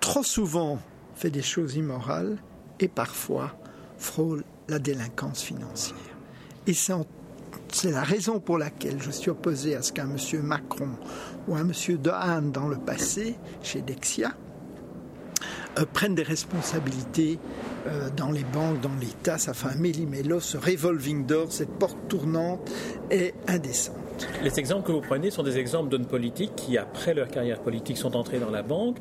trop 0.00 0.22
souvent 0.22 0.80
fait 1.14 1.30
des 1.30 1.42
choses 1.42 1.76
immorales 1.76 2.38
et 2.80 2.88
parfois 2.88 3.56
frôle 3.98 4.44
la 4.68 4.78
délinquance 4.78 5.42
financière. 5.42 5.96
Et 6.66 6.74
c'est 6.74 6.92
en 6.92 7.06
c'est 7.74 7.90
la 7.90 8.02
raison 8.02 8.38
pour 8.38 8.58
laquelle 8.58 9.00
je 9.00 9.10
suis 9.10 9.30
opposé 9.30 9.74
à 9.74 9.82
ce 9.82 9.92
qu'un 9.92 10.04
monsieur 10.04 10.42
Macron 10.42 10.90
ou 11.48 11.56
un 11.56 11.64
monsieur 11.64 11.98
Dehaene 11.98 12.52
dans 12.52 12.68
le 12.68 12.76
passé, 12.76 13.36
chez 13.62 13.80
Dexia, 13.80 14.32
euh, 15.78 15.84
prennent 15.90 16.14
des 16.14 16.22
responsabilités 16.22 17.38
euh, 17.86 18.10
dans 18.16 18.30
les 18.30 18.44
banques, 18.44 18.80
dans 18.80 18.94
l'État. 19.00 19.38
Ça 19.38 19.54
fait 19.54 19.68
un 19.68 19.80
méli-mélo, 19.80 20.40
ce 20.40 20.58
revolving 20.58 21.24
door, 21.26 21.50
cette 21.50 21.72
porte 21.78 21.96
tournante 22.08 22.70
est 23.10 23.34
indécente. 23.48 24.01
Les 24.42 24.58
exemples 24.58 24.86
que 24.86 24.92
vous 24.92 25.00
prenez 25.00 25.30
sont 25.30 25.42
des 25.42 25.58
exemples 25.58 25.88
d'hommes 25.88 26.06
politiques 26.06 26.54
qui, 26.56 26.78
après 26.78 27.14
leur 27.14 27.28
carrière 27.28 27.60
politique, 27.60 27.96
sont 27.96 28.16
entrés 28.16 28.38
dans 28.38 28.50
la 28.50 28.62
banque. 28.62 28.96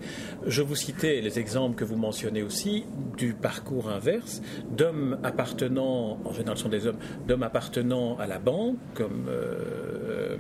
Je 0.46 0.62
vous 0.62 0.76
citais 0.76 1.22
les 1.22 1.40
exemples 1.40 1.76
que 1.76 1.84
vous 1.84 1.96
mentionnez 1.96 2.44
aussi 2.44 2.86
du 3.18 3.34
parcours 3.34 3.90
inverse 3.90 4.42
d'hommes 4.76 5.18
appartenant, 5.24 6.18
en 6.24 6.34
général, 6.34 6.58
ce 6.58 6.64
sont 6.64 6.70
des 6.70 6.88
hommes, 6.88 6.98
d'hommes 7.28 7.44
appartenant 7.44 8.18
à 8.18 8.28
la 8.28 8.40
banque, 8.40 8.78
comme 8.94 9.28
euh, 9.30 10.38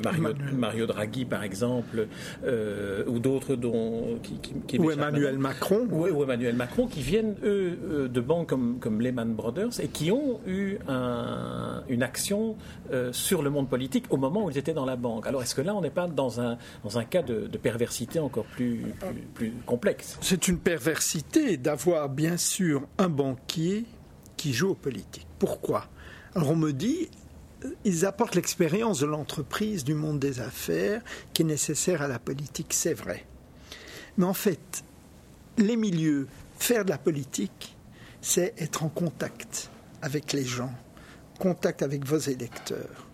Mario, 0.54 0.86
Draghi, 0.86 1.26
par 1.26 1.44
exemple, 1.44 2.08
euh, 2.46 3.04
ou 3.08 3.20
d'autres 3.20 3.56
dont 3.56 4.20
qui, 4.24 4.40
qui, 4.68 4.80
ou 4.80 4.92
Emmanuel 4.92 5.38
Macron, 5.38 5.88
ou, 5.92 6.24
Emmanuel 6.24 6.56
Macron, 6.56 6.88
qui 6.88 7.02
viennent 7.02 7.36
eux 7.44 7.78
euh, 7.84 8.08
de 8.08 8.22
banques 8.22 8.50
comme, 8.50 8.78
comme 8.80 9.02
Lehman 9.02 9.34
Brothers 9.34 9.80
et 9.82 9.88
qui 9.88 10.12
ont 10.12 10.40
eu 10.48 10.78
une 11.90 12.04
action 12.04 12.56
sur 13.12 13.42
le 13.42 13.50
monde 13.50 13.70
politique 13.70 14.06
au 14.10 14.18
moment 14.18 14.46
où 14.46 14.50
ils 14.50 14.58
étaient 14.58 14.71
dans 14.74 14.86
la 14.86 14.96
banque. 14.96 15.28
Alors 15.28 15.42
est-ce 15.42 15.56
que 15.56 15.62
là, 15.62 15.75
on 15.75 15.82
n'est 15.82 15.90
pas 15.90 16.08
dans 16.08 16.42
un, 16.42 16.58
dans 16.84 16.98
un 16.98 17.04
cas 17.04 17.22
de, 17.22 17.48
perversité 17.58 18.20
encore 18.20 18.46
plus, 18.46 18.94
plus, 19.34 19.51
complexe? 19.66 20.18
C'est 20.22 20.48
une 20.48 20.58
perversité 20.58 21.58
d'avoir 21.58 22.10
bien 22.10 22.38
sûr 22.38 22.88
un 22.98 23.10
banquier 23.10 23.86
qui 24.38 24.54
joue 24.54 24.70
aux 24.70 24.75
politiques. 24.75 25.28
Pourquoi? 25.40 25.88
Alors 26.36 26.51
on 26.51 26.56
me 26.56 26.72
dit, 26.72 27.10
euh, 27.66 27.70
ils 27.84 28.06
apportent 28.06 28.36
l'expérience 28.36 29.00
de 29.00 29.06
l'entreprise, 29.06 29.84
du 29.84 29.94
monde 29.94 30.20
des 30.20 30.40
affaires, 30.40 31.01
qui 31.34 31.44
est 31.44 31.46
nécessaire 31.46 32.01
à 32.01 32.08
la 32.08 32.20
politique, 32.20 32.74
c'est 32.74 32.94
vrai. 32.94 33.25
Mais 34.18 34.25
en 34.25 34.34
fait, 34.34 34.84
les 35.58 35.75
milieux, 35.75 36.28
faire 36.58 36.86
de 36.86 36.90
la 36.90 36.98
politique, 36.98 37.75
c'est 38.22 38.54
être 38.58 38.84
en 38.84 38.90
contact 38.90 39.70
avec 40.01 40.34
les 40.34 40.46
gens, 40.46 40.72
contact 41.40 41.82
avec 41.82 42.06
vos 42.06 42.18
électeurs. 42.18 43.08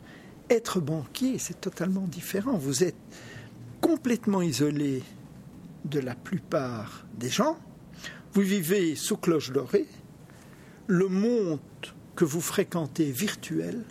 Être 0.49 0.79
banquier, 0.79 1.39
c'est 1.39 1.59
totalement 1.59 2.07
différent. 2.07 2.57
Vous 2.57 2.83
êtes 2.83 2.95
complètement 3.81 4.41
isolé 4.41 5.03
de 5.85 5.99
la 5.99 6.15
plupart 6.15 7.05
des 7.17 7.29
gens. 7.29 7.57
Vous 8.33 8.41
vivez 8.41 8.95
sous 8.95 9.17
cloche 9.17 9.51
dorée. 9.51 9.87
Le 10.87 11.09
monde 11.09 11.59
que 12.15 12.23
vous 12.23 12.39
fréquentez 12.39 13.11
virtuel, 13.11 13.83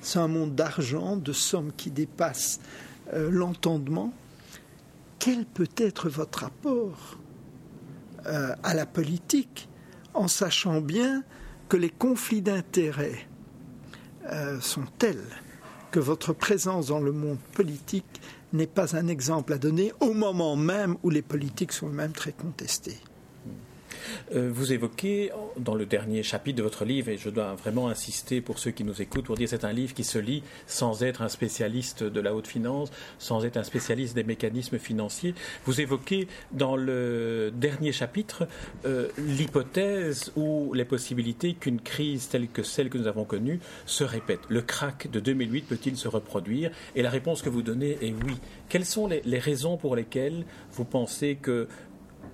c'est 0.00 0.18
un 0.18 0.28
monde 0.28 0.54
d'argent, 0.54 1.16
de 1.16 1.32
sommes 1.32 1.72
qui 1.72 1.90
dépassent 1.90 2.60
euh, 3.12 3.30
l'entendement. 3.30 4.12
Quel 5.18 5.44
peut 5.44 5.68
être 5.76 6.08
votre 6.08 6.40
rapport 6.40 7.18
euh, 8.26 8.54
à 8.62 8.74
la 8.74 8.86
politique 8.86 9.68
en 10.14 10.28
sachant 10.28 10.80
bien 10.80 11.22
que 11.68 11.76
les 11.76 11.90
conflits 11.90 12.42
d'intérêts 12.42 13.28
euh, 14.32 14.60
sont 14.60 14.86
tels 14.98 15.24
que 15.90 16.00
votre 16.00 16.32
présence 16.32 16.86
dans 16.86 17.00
le 17.00 17.12
monde 17.12 17.38
politique 17.54 18.20
n'est 18.52 18.66
pas 18.66 18.96
un 18.96 19.08
exemple 19.08 19.52
à 19.52 19.58
donner 19.58 19.92
au 20.00 20.12
moment 20.12 20.56
même 20.56 20.96
où 21.02 21.10
les 21.10 21.22
politiques 21.22 21.72
sont 21.72 21.88
eux-mêmes 21.88 22.12
très 22.12 22.32
contestés. 22.32 22.98
Euh, 24.34 24.50
vous 24.52 24.72
évoquez 24.72 25.30
dans 25.58 25.74
le 25.74 25.86
dernier 25.86 26.22
chapitre 26.22 26.58
de 26.58 26.62
votre 26.62 26.84
livre, 26.84 27.08
et 27.08 27.16
je 27.16 27.30
dois 27.30 27.54
vraiment 27.54 27.88
insister 27.88 28.40
pour 28.40 28.58
ceux 28.58 28.70
qui 28.70 28.84
nous 28.84 29.00
écoutent, 29.02 29.24
pour 29.24 29.36
dire 29.36 29.46
que 29.46 29.50
c'est 29.50 29.64
un 29.64 29.72
livre 29.72 29.94
qui 29.94 30.04
se 30.04 30.18
lit 30.18 30.42
sans 30.66 31.02
être 31.02 31.22
un 31.22 31.28
spécialiste 31.28 32.02
de 32.02 32.20
la 32.20 32.34
haute 32.34 32.46
finance, 32.46 32.90
sans 33.18 33.44
être 33.44 33.56
un 33.56 33.64
spécialiste 33.64 34.14
des 34.14 34.24
mécanismes 34.24 34.78
financiers. 34.78 35.34
Vous 35.64 35.80
évoquez 35.80 36.28
dans 36.52 36.76
le 36.76 37.52
dernier 37.54 37.92
chapitre 37.92 38.46
euh, 38.84 39.08
l'hypothèse 39.18 40.32
ou 40.36 40.72
les 40.74 40.84
possibilités 40.84 41.54
qu'une 41.54 41.80
crise 41.80 42.28
telle 42.28 42.48
que 42.48 42.62
celle 42.62 42.90
que 42.90 42.98
nous 42.98 43.06
avons 43.06 43.24
connue 43.24 43.60
se 43.86 44.04
répète. 44.04 44.40
Le 44.48 44.62
crack 44.62 45.10
de 45.10 45.20
2008 45.20 45.62
peut-il 45.62 45.96
se 45.96 46.08
reproduire? 46.08 46.70
Et 46.94 47.02
la 47.02 47.10
réponse 47.10 47.42
que 47.42 47.48
vous 47.48 47.62
donnez 47.62 47.98
est 48.02 48.14
oui. 48.24 48.36
Quelles 48.68 48.84
sont 48.84 49.08
les 49.08 49.38
raisons 49.38 49.76
pour 49.76 49.96
lesquelles 49.96 50.44
vous 50.72 50.84
pensez 50.84 51.36
que 51.40 51.68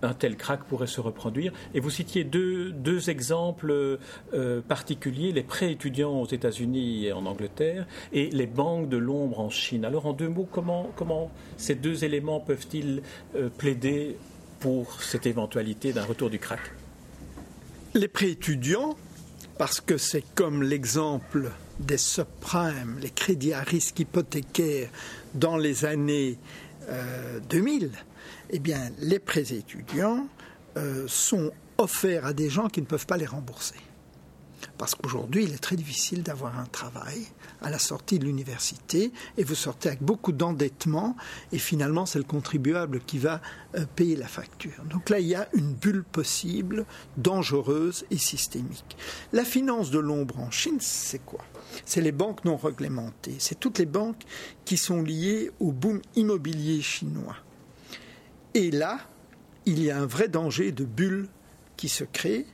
un 0.03 0.15
tel 0.15 0.37
crack 0.37 0.65
pourrait 0.65 0.87
se 0.87 1.01
reproduire. 1.01 1.53
Et 1.75 1.81
vous 1.81 1.91
citiez 1.91 2.25
deux, 2.25 3.11
exemples 3.11 3.99
euh, 4.35 4.61
particuliers, 4.63 5.33
les 5.33 5.43
prêts 5.43 5.73
étudiants 5.73 6.21
aux 6.21 6.27
États-Unis 6.27 7.07
et 7.07 7.13
en 7.13 7.27
Angleterre 7.27 7.87
et 8.13 8.31
les 8.31 8.47
banques 8.47 8.89
de 8.89 8.97
l'ombre 8.97 9.41
en 9.41 9.51
Chine. 9.51 9.85
Alors 9.85 10.07
en 10.07 10.13
deux 10.13 10.29
mots, 10.29 10.49
comment, 10.51 10.91
comment 10.97 11.31
ces 11.57 11.75
deux 11.75 12.05
éléments 12.05 12.41
peuvent-ils 12.41 13.03
euh, 13.35 13.49
plaider 13.49 14.17
pour 14.61 15.03
cette 15.03 15.27
éventualité 15.27 15.93
d'un 15.93 16.05
retour 16.05 16.31
du 16.31 16.39
crack 16.39 16.61
Les 17.95 18.09
prêts 18.09 18.31
étudiants, 18.31 18.97
parce 19.59 19.81
que 19.81 19.99
c'est 19.99 20.25
comme 20.35 20.63
l'exemple 20.63 21.51
des 21.79 21.99
subprimes, 21.99 22.99
les 23.01 23.11
crédits 23.11 23.53
à 23.53 23.61
risque 23.61 24.01
hypothécaire 24.01 24.89
dans 25.35 25.59
les 25.59 25.85
années 25.85 26.39
2000, 27.51 27.85
euh, 27.85 27.89
eh 28.51 28.59
bien, 28.59 28.91
les 28.99 29.19
prêts 29.19 29.53
étudiants 29.53 30.29
euh, 30.77 31.05
sont 31.07 31.53
offerts 31.79 32.27
à 32.27 32.33
des 32.33 32.51
gens 32.51 32.69
qui 32.69 32.81
ne 32.81 32.87
peuvent 32.87 33.07
pas 33.07 33.17
les 33.17 33.27
rembourser. 33.27 33.77
Parce 34.79 34.95
qu'aujourd'hui, 34.95 35.45
il 35.45 35.53
est 35.53 35.59
très 35.59 35.77
difficile 35.77 36.23
d'avoir 36.23 36.59
un 36.59 36.67
travail 36.67 37.27
à 37.63 37.71
la 37.71 37.79
sortie 37.79 38.19
de 38.19 38.25
l'université 38.25 39.13
et 39.39 39.45
vous 39.45 39.55
sortez 39.55 39.89
avec 39.89 40.03
beaucoup 40.03 40.33
d'endettement 40.33 41.17
et 41.53 41.59
finalement 41.59 42.07
c'est 42.07 42.19
le 42.19 42.25
contribuable 42.25 43.01
qui 43.01 43.19
va 43.19 43.41
euh, 43.77 43.85
payer 43.97 44.17
la 44.17 44.27
facture. 44.27 44.85
Donc 44.91 45.09
là, 45.09 45.19
il 45.19 45.27
y 45.27 45.35
a 45.35 45.49
une 45.55 45.73
bulle 45.75 46.05
possible, 46.05 46.85
dangereuse 47.17 48.05
et 48.11 48.19
systémique. 48.19 48.97
La 49.33 49.45
finance 49.45 49.91
de 49.91 49.99
l'ombre 49.99 50.41
en 50.41 50.51
Chine, 50.51 50.79
c'est 50.81 51.25
quoi? 51.25 51.45
C'est 51.85 52.01
les 52.01 52.13
banques 52.13 52.45
non 52.45 52.57
réglementées. 52.57 53.37
C'est 53.39 53.59
toutes 53.59 53.79
les 53.79 53.87
banques 53.87 54.23
qui 54.65 54.77
sont 54.77 55.03
liées 55.03 55.51
au 55.61 55.73
boom 55.73 56.01
immobilier 56.17 56.83
chinois. 56.83 57.37
Et 58.57 58.71
là, 58.71 59.01
il 59.67 59.83
y 59.83 59.91
a 59.91 59.99
un 59.99 60.07
vrai 60.07 60.29
danger 60.29 60.73
de 60.73 60.87
bulle 60.87 61.29
qui 61.77 61.91
se 61.91 62.05
crée, 62.05 62.47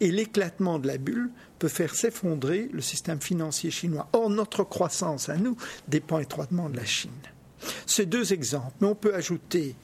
et 0.00 0.10
l'éclatement 0.10 0.80
de 0.80 0.88
la 0.88 0.98
bulle 0.98 1.30
peut 1.60 1.68
faire 1.68 1.94
s'effondrer 1.94 2.68
le 2.72 2.80
système 2.80 3.20
financier 3.20 3.70
chinois. 3.70 4.08
Or, 4.12 4.28
notre 4.28 4.64
croissance 4.64 5.28
à 5.28 5.36
nous 5.36 5.56
dépend 5.86 6.18
étroitement 6.18 6.68
de 6.68 6.76
la 6.76 6.84
Chine. 6.84 7.12
Ces 7.86 8.06
deux 8.06 8.32
exemples, 8.32 8.74
mais 8.80 8.88
on 8.88 8.96
peut 8.96 9.14
ajouter 9.14 9.76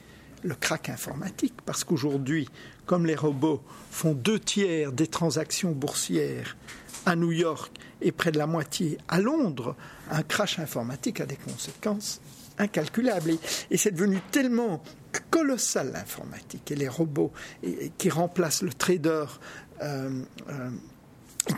le 0.43 0.53
crack 0.53 0.89
informatique, 0.89 1.53
parce 1.65 1.85
qu'aujourd'hui, 1.85 2.49
comme 2.85 3.05
les 3.05 3.15
robots 3.15 3.63
font 3.89 4.13
deux 4.13 4.41
tiers 4.41 4.91
des 4.91 5.07
transactions 5.07 5.71
boursières 5.71 6.57
à 7.05 7.15
New 7.15 7.31
York 7.31 7.71
et 8.01 8.11
près 8.11 8.33
de 8.33 8.37
la 8.37 8.47
moitié 8.47 8.97
à 9.07 9.21
Londres, 9.21 9.77
un 10.11 10.23
crash 10.23 10.59
informatique 10.59 11.21
a 11.21 11.25
des 11.25 11.37
conséquences 11.37 12.19
incalculables. 12.57 13.31
Et, 13.71 13.77
c'est 13.77 13.91
devenu 13.91 14.19
tellement 14.31 14.81
colossal 15.29 15.91
l'informatique 15.93 16.71
et 16.71 16.75
les 16.75 16.87
robots 16.87 17.31
qui 17.97 18.09
remplacent 18.09 18.61
le 18.61 18.73
trader. 18.73 19.25
Euh, 19.81 20.21
euh, 20.49 20.69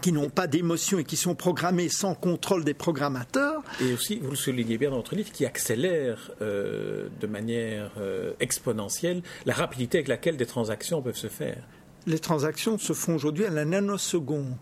qui 0.04 0.12
n'ont 0.12 0.30
pas 0.30 0.46
d'émotion 0.46 1.00
et 1.00 1.04
qui 1.04 1.18
sont 1.18 1.34
programmés 1.34 1.90
sans 1.90 2.14
contrôle 2.14 2.64
des 2.64 2.76
programmateurs, 2.76 3.64
Et 3.82 3.92
aussi, 3.92 4.20
vous 4.20 4.30
le 4.30 4.36
soulignez 4.36 4.78
bien 4.78 4.92
dans 4.92 4.98
votre 4.98 5.16
livre, 5.16 5.32
qui 5.32 5.48
accélère 5.48 6.30
euh, 6.44 7.08
de 7.20 7.26
manière 7.26 7.92
exponentielle 8.40 9.24
la 9.48 9.56
rapidité 9.56 9.98
avec 9.98 10.08
laquelle 10.08 10.38
des 10.38 10.46
transactions 10.46 11.02
peuvent 11.02 11.18
se 11.18 11.26
faire. 11.26 11.64
Les 12.06 12.20
transactions 12.20 12.78
se 12.78 12.94
font 12.94 13.16
aujourd'hui 13.16 13.46
à 13.46 13.50
la 13.50 13.66
nanoseconde, 13.66 14.54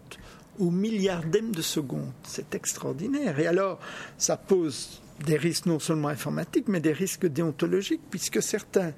au 0.59 0.71
milliardème 0.71 1.53
de 1.53 1.61
seconde. 1.61 2.13
C'est 2.23 2.55
extraordinaire. 2.55 3.37
Et 3.37 3.47
alors, 3.47 3.79
ça 4.17 4.37
pose 4.37 5.01
des 5.25 5.37
risques 5.37 5.65
non 5.65 5.79
seulement 5.79 6.09
informatiques, 6.09 6.67
mais 6.67 6.79
des 6.79 6.93
risques 6.93 7.25
déontologiques, 7.25 8.01
puisque 8.09 8.41
certains 8.41 8.93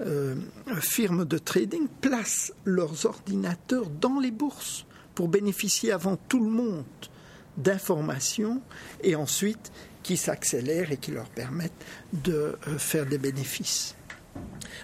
euh, 0.00 0.34
firmes 0.80 1.24
de 1.24 1.38
trading 1.38 1.86
placent 2.00 2.52
leurs 2.64 3.06
ordinateurs 3.06 3.88
dans 3.88 4.18
les 4.18 4.30
bourses 4.30 4.86
pour 5.14 5.28
bénéficier 5.28 5.92
avant 5.92 6.16
tout 6.16 6.42
le 6.42 6.50
monde 6.50 6.84
d'informations 7.56 8.62
et 9.02 9.14
ensuite 9.14 9.72
qui 10.02 10.16
s'accélèrent 10.16 10.92
et 10.92 10.96
qui 10.96 11.10
leur 11.10 11.28
permettent 11.28 11.84
de 12.12 12.56
euh, 12.66 12.78
faire 12.78 13.06
des 13.06 13.18
bénéfices. 13.18 13.96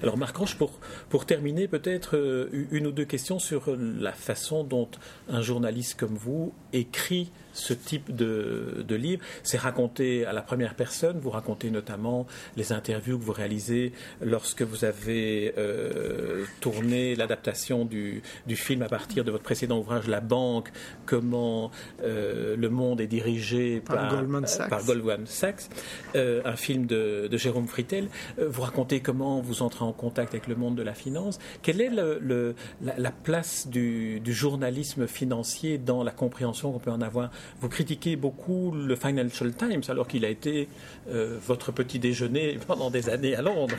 Alors 0.02 0.18
Marc 0.18 0.36
Roche, 0.36 0.56
pour, 0.56 0.78
pour 1.08 1.24
terminer, 1.24 1.68
peut-être 1.68 2.16
euh, 2.16 2.66
une 2.70 2.86
ou 2.86 2.92
deux 2.92 3.04
questions 3.04 3.38
sur 3.38 3.74
la 3.76 4.12
façon 4.12 4.64
dont 4.64 4.88
un 5.28 5.40
journaliste 5.40 5.98
comme 5.98 6.14
vous 6.14 6.52
écrit 6.72 7.30
ce 7.56 7.72
type 7.74 8.14
de, 8.14 8.84
de 8.86 8.94
livre. 8.94 9.22
C'est 9.42 9.58
raconté 9.58 10.24
à 10.26 10.32
la 10.32 10.42
première 10.42 10.74
personne. 10.74 11.18
Vous 11.18 11.30
racontez 11.30 11.70
notamment 11.70 12.26
les 12.56 12.72
interviews 12.72 13.18
que 13.18 13.24
vous 13.24 13.32
réalisez 13.32 13.92
lorsque 14.20 14.62
vous 14.62 14.84
avez 14.84 15.54
euh, 15.58 16.44
tourné 16.60 17.16
l'adaptation 17.16 17.84
du, 17.84 18.22
du, 18.46 18.56
film 18.56 18.82
à 18.82 18.88
partir 18.88 19.24
de 19.24 19.30
votre 19.30 19.44
précédent 19.44 19.78
ouvrage 19.78 20.06
La 20.06 20.20
Banque, 20.20 20.70
comment 21.04 21.70
euh, 22.02 22.56
le 22.56 22.68
monde 22.68 23.00
est 23.00 23.06
dirigé 23.06 23.80
par, 23.80 23.96
par 23.96 24.16
Goldman 24.16 24.46
Sachs, 24.46 24.68
par 24.68 24.84
Goldman 24.84 25.26
Sachs 25.26 25.68
euh, 26.14 26.42
un 26.44 26.56
film 26.56 26.86
de, 26.86 27.28
de 27.30 27.36
Jérôme 27.36 27.66
Fritel. 27.66 28.08
Euh, 28.38 28.48
vous 28.48 28.62
racontez 28.62 29.00
comment 29.00 29.40
vous 29.40 29.62
entrez 29.62 29.84
en 29.84 29.92
contact 29.92 30.34
avec 30.34 30.46
le 30.46 30.54
monde 30.54 30.74
de 30.74 30.82
la 30.82 30.94
finance. 30.94 31.38
Quelle 31.62 31.80
est 31.80 31.88
le, 31.88 32.18
le, 32.20 32.54
la, 32.82 32.98
la, 32.98 33.10
place 33.10 33.68
du, 33.68 34.20
du 34.20 34.32
journalisme 34.32 35.06
financier 35.06 35.78
dans 35.78 36.02
la 36.02 36.12
compréhension 36.12 36.72
qu'on 36.72 36.78
peut 36.78 36.90
en 36.90 37.00
avoir 37.00 37.30
vous 37.60 37.68
critiquez 37.68 38.16
beaucoup 38.16 38.72
le 38.72 38.96
Financial 38.96 39.52
Times 39.54 39.82
alors 39.88 40.08
qu'il 40.08 40.24
a 40.24 40.28
été 40.28 40.68
euh, 41.08 41.38
votre 41.46 41.72
petit 41.72 41.98
déjeuner 41.98 42.58
pendant 42.66 42.90
des 42.90 43.08
années 43.08 43.34
à 43.34 43.42
Londres. 43.42 43.76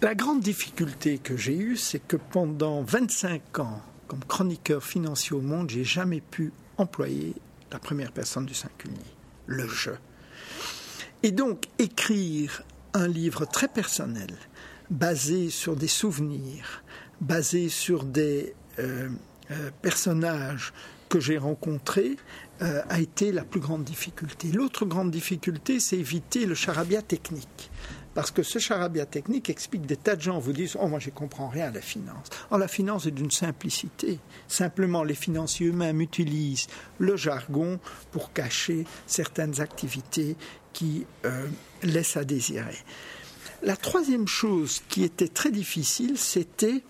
La 0.00 0.14
grande 0.14 0.40
difficulté 0.40 1.18
que 1.18 1.36
j'ai 1.36 1.56
eue, 1.56 1.76
c'est 1.76 1.98
que 1.98 2.16
pendant 2.16 2.82
25 2.82 3.58
ans, 3.58 3.82
comme 4.06 4.24
chroniqueur 4.24 4.82
financier 4.82 5.34
au 5.34 5.40
monde, 5.40 5.70
j'ai 5.70 5.84
jamais 5.84 6.20
pu 6.20 6.52
employer 6.76 7.34
la 7.72 7.78
première 7.78 8.12
personne 8.12 8.46
du 8.46 8.54
singulier, 8.54 8.96
le 9.46 9.66
je. 9.66 9.90
Et 11.22 11.32
donc, 11.32 11.64
écrire 11.78 12.62
un 12.94 13.08
livre 13.08 13.44
très 13.44 13.68
personnel, 13.68 14.30
basé 14.90 15.50
sur 15.50 15.76
des 15.76 15.88
souvenirs, 15.88 16.82
basé 17.20 17.68
sur 17.68 18.04
des 18.04 18.54
euh, 18.78 19.08
euh, 19.50 19.70
personnages 19.82 20.72
que 21.08 21.20
j'ai 21.20 21.38
rencontré 21.38 22.16
euh, 22.60 22.82
a 22.88 23.00
été 23.00 23.32
la 23.32 23.44
plus 23.44 23.60
grande 23.60 23.84
difficulté. 23.84 24.48
L'autre 24.52 24.84
grande 24.84 25.10
difficulté, 25.10 25.80
c'est 25.80 25.96
éviter 25.96 26.46
le 26.46 26.54
charabia 26.54 27.02
technique. 27.02 27.70
Parce 28.14 28.32
que 28.32 28.42
ce 28.42 28.58
charabia 28.58 29.06
technique 29.06 29.48
explique 29.48 29.86
des 29.86 29.96
tas 29.96 30.16
de 30.16 30.22
gens 30.22 30.40
vous 30.40 30.52
disent 30.52 30.76
Oh, 30.80 30.88
moi, 30.88 30.98
je 30.98 31.10
ne 31.10 31.14
comprends 31.14 31.48
rien 31.48 31.68
à 31.68 31.70
la 31.70 31.80
finance. 31.80 32.26
Or, 32.50 32.58
la 32.58 32.66
finance 32.66 33.06
est 33.06 33.12
d'une 33.12 33.30
simplicité. 33.30 34.18
Simplement, 34.48 35.04
les 35.04 35.14
financiers 35.14 35.68
eux-mêmes 35.68 36.00
utilisent 36.00 36.66
le 36.98 37.16
jargon 37.16 37.78
pour 38.10 38.32
cacher 38.32 38.86
certaines 39.06 39.60
activités 39.60 40.36
qui 40.72 41.06
euh, 41.24 41.46
laissent 41.84 42.16
à 42.16 42.24
désirer. 42.24 42.78
La 43.62 43.76
troisième 43.76 44.26
chose 44.26 44.82
qui 44.88 45.04
était 45.04 45.28
très 45.28 45.50
difficile, 45.50 46.18
c'était 46.18 46.82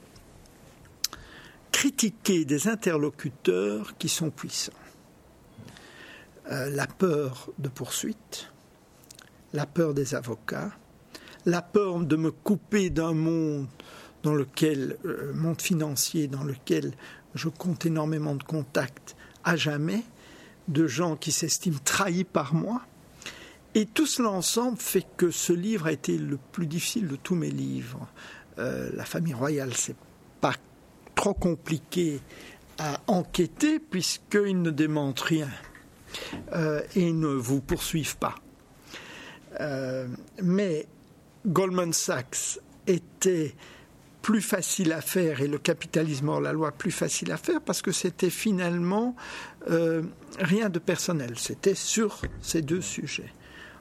critiquer 1.78 2.44
des 2.44 2.66
interlocuteurs 2.66 3.96
qui 3.98 4.08
sont 4.08 4.30
puissants. 4.30 4.72
Euh, 6.50 6.70
la 6.70 6.88
peur 6.88 7.50
de 7.56 7.68
poursuite, 7.68 8.50
la 9.52 9.64
peur 9.64 9.94
des 9.94 10.16
avocats, 10.16 10.72
la 11.46 11.62
peur 11.62 12.00
de 12.00 12.16
me 12.16 12.32
couper 12.32 12.90
d'un 12.90 13.12
monde 13.12 13.68
dans 14.24 14.34
lequel, 14.34 14.98
euh, 15.04 15.32
monde 15.34 15.62
financier, 15.62 16.26
dans 16.26 16.42
lequel 16.42 16.94
je 17.36 17.48
compte 17.48 17.86
énormément 17.86 18.34
de 18.34 18.42
contacts 18.42 19.14
à 19.44 19.54
jamais, 19.54 20.02
de 20.66 20.88
gens 20.88 21.14
qui 21.14 21.30
s'estiment 21.30 21.78
trahis 21.84 22.24
par 22.24 22.54
moi. 22.54 22.82
Et 23.76 23.86
tout 23.86 24.06
cela 24.06 24.30
ensemble 24.30 24.78
fait 24.78 25.06
que 25.16 25.30
ce 25.30 25.52
livre 25.52 25.86
a 25.86 25.92
été 25.92 26.18
le 26.18 26.40
plus 26.50 26.66
difficile 26.66 27.06
de 27.06 27.14
tous 27.14 27.36
mes 27.36 27.52
livres. 27.52 28.08
Euh, 28.58 28.90
la 28.96 29.04
famille 29.04 29.34
royale, 29.34 29.74
c'est 29.76 29.94
pas 30.40 30.54
trop 31.18 31.34
compliqué 31.34 32.20
à 32.78 33.00
enquêter 33.08 33.80
puisqu'ils 33.80 34.62
ne 34.62 34.70
démentent 34.70 35.18
rien 35.18 35.48
euh, 36.54 36.80
et 36.94 37.12
ne 37.12 37.26
vous 37.26 37.60
poursuivent 37.60 38.16
pas. 38.18 38.36
Euh, 39.60 40.06
mais 40.40 40.86
Goldman 41.44 41.92
Sachs 41.92 42.60
était 42.86 43.56
plus 44.22 44.40
facile 44.40 44.92
à 44.92 45.00
faire 45.00 45.40
et 45.40 45.48
le 45.48 45.58
capitalisme 45.58 46.28
hors 46.28 46.40
la 46.40 46.52
loi 46.52 46.70
plus 46.70 46.92
facile 46.92 47.32
à 47.32 47.36
faire 47.36 47.62
parce 47.62 47.82
que 47.82 47.90
c'était 47.90 48.30
finalement 48.30 49.16
euh, 49.70 50.04
rien 50.38 50.68
de 50.68 50.78
personnel, 50.78 51.36
c'était 51.36 51.74
sur 51.74 52.22
ces 52.42 52.62
deux 52.62 52.80
sujets. 52.80 53.32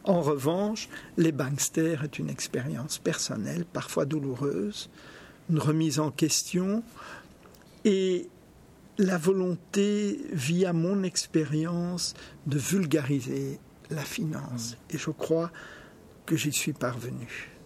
En 0.05 0.21
revanche, 0.21 0.89
les 1.17 1.31
banksters 1.31 2.03
est 2.03 2.17
une 2.17 2.31
expérience 2.31 2.97
personnelle, 2.97 3.63
parfois 3.71 4.05
douloureuse, 4.05 4.89
une 5.51 5.59
remise 5.59 5.99
en 5.99 6.11
question, 6.11 6.83
et 7.85 8.29
la 8.97 9.17
volonté, 9.17 10.19
via 10.31 10.73
mon 10.73 11.03
expérience, 11.03 12.15
de 12.47 12.57
vulgariser 12.57 13.59
la 13.89 14.01
finance. 14.01 14.77
Et 14.89 14.97
je 14.97 15.11
crois 15.11 15.51
que 16.25 16.35
j'y 16.35 16.51
suis 16.51 16.73
parvenu 16.73 17.56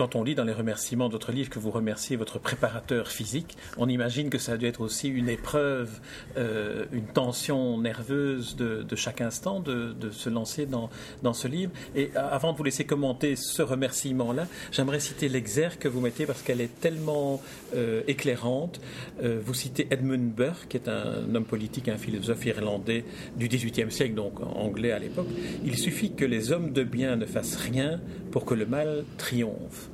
quand 0.00 0.16
on 0.16 0.24
lit 0.24 0.34
dans 0.34 0.44
les 0.44 0.54
remerciements 0.54 1.10
d'autres 1.10 1.30
livres 1.30 1.50
que 1.50 1.58
vous 1.58 1.70
remerciez 1.70 2.16
votre 2.16 2.38
préparateur 2.38 3.08
physique, 3.08 3.58
on 3.76 3.86
imagine 3.86 4.30
que 4.30 4.38
ça 4.38 4.52
a 4.52 4.56
dû 4.56 4.64
être 4.64 4.80
aussi 4.80 5.08
une 5.08 5.28
épreuve, 5.28 6.00
euh, 6.38 6.86
une 6.90 7.04
tension 7.04 7.76
nerveuse 7.76 8.56
de, 8.56 8.82
de 8.82 8.96
chaque 8.96 9.20
instant 9.20 9.60
de, 9.60 9.92
de, 9.92 10.10
se 10.10 10.30
lancer 10.30 10.64
dans, 10.64 10.88
dans 11.22 11.34
ce 11.34 11.48
livre. 11.48 11.70
Et 11.94 12.12
avant 12.16 12.52
de 12.52 12.56
vous 12.56 12.64
laisser 12.64 12.84
commenter 12.84 13.36
ce 13.36 13.60
remerciement-là, 13.60 14.46
j'aimerais 14.72 15.00
citer 15.00 15.28
l'exergue 15.28 15.76
que 15.76 15.88
vous 15.88 16.00
mettez 16.00 16.24
parce 16.24 16.40
qu'elle 16.40 16.62
est 16.62 16.80
tellement 16.80 17.42
euh, 17.74 18.00
éclairante. 18.08 18.80
Euh, 19.22 19.38
vous 19.44 19.52
citez 19.52 19.86
Edmund 19.90 20.32
Burke, 20.32 20.66
qui 20.70 20.78
est 20.78 20.88
un 20.88 21.34
homme 21.34 21.44
politique, 21.44 21.88
un 21.88 21.98
philosophe 21.98 22.46
irlandais 22.46 23.04
du 23.36 23.48
XVIIIe 23.48 23.92
siècle, 23.92 24.14
donc 24.14 24.40
anglais 24.40 24.92
à 24.92 24.98
l'époque. 24.98 25.28
Il 25.62 25.76
suffit 25.76 26.14
que 26.14 26.24
les 26.24 26.52
hommes 26.52 26.72
de 26.72 26.84
bien 26.84 27.16
ne 27.16 27.26
fassent 27.26 27.56
rien 27.56 28.00
pour 28.30 28.46
que 28.46 28.54
le 28.54 28.64
mal 28.64 29.04
triomphe. 29.18 29.89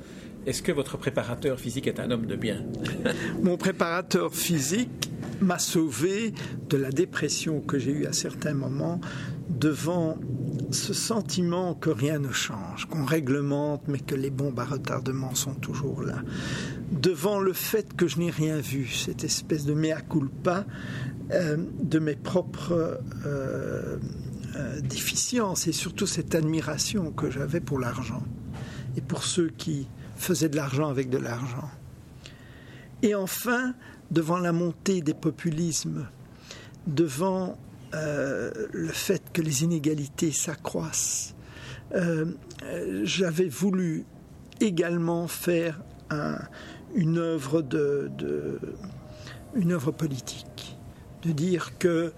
Est-ce 0.47 0.61
que 0.61 0.71
votre 0.71 0.97
préparateur 0.97 1.59
physique 1.59 1.87
est 1.87 1.99
un 1.99 2.09
homme 2.09 2.25
de 2.25 2.37
bien? 2.37 2.63
Mon 3.43 3.57
préparateur 3.57 4.33
physique 4.33 5.11
m'a 5.41 5.59
sauvé 5.59 6.33
de 6.69 6.77
la 6.77 6.89
dépression 6.89 7.59
que 7.59 7.77
j'ai 7.77 7.91
eue 7.91 8.05
à 8.05 8.13
certains 8.13 8.53
moments 8.53 9.01
devant 9.49 10.17
ce 10.71 10.93
sentiment 10.93 11.73
que 11.73 11.89
rien 11.89 12.19
ne 12.19 12.31
change, 12.31 12.85
qu'on 12.85 13.03
réglemente 13.03 13.83
mais 13.89 13.99
que 13.99 14.15
les 14.15 14.29
bombes 14.29 14.57
à 14.61 14.63
retardement 14.63 15.35
sont 15.35 15.53
toujours 15.53 16.01
là. 16.01 16.21
Devant 16.93 17.39
le 17.39 17.51
fait 17.51 17.93
que 17.93 18.07
je 18.07 18.17
n'ai 18.17 18.29
rien 18.29 18.57
vu, 18.57 18.87
cette 18.87 19.25
espèce 19.25 19.65
de 19.65 19.73
mea 19.73 19.99
culpa 19.99 20.65
euh, 21.31 21.57
de 21.83 21.99
mes 21.99 22.15
propres 22.15 23.01
euh, 23.25 23.97
euh, 24.55 24.79
déficiences 24.79 25.67
et 25.67 25.73
surtout 25.73 26.07
cette 26.07 26.35
admiration 26.35 27.11
que 27.11 27.29
j'avais 27.29 27.59
pour 27.59 27.79
l'argent 27.79 28.23
et 28.95 29.01
pour 29.01 29.25
ceux 29.25 29.49
qui 29.49 29.89
faisait 30.17 30.49
de 30.49 30.55
l'argent 30.55 30.89
avec 30.89 31.09
de 31.09 31.17
l'argent. 31.17 31.69
Et 33.01 33.15
enfin, 33.15 33.73
devant 34.11 34.37
la 34.37 34.51
montée 34.51 35.01
des 35.01 35.13
populismes, 35.13 36.07
devant 36.87 37.57
euh, 37.93 38.51
le 38.71 38.87
fait 38.87 39.21
que 39.31 39.41
les 39.41 39.63
inégalités 39.63 40.31
s'accroissent, 40.31 41.35
euh, 41.95 42.25
j'avais 43.03 43.47
voulu 43.47 44.05
également 44.59 45.27
faire 45.27 45.79
une 46.95 47.17
œuvre 47.17 47.61
politique, 49.91 50.77
de 51.23 51.31
dire 51.31 51.77
que 51.77 52.13